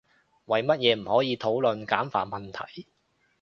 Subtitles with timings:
[0.45, 2.87] 為乜嘢唔可以討論簡繁問題？